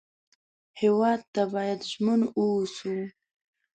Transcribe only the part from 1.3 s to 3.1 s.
ته باید ژمن و اوسو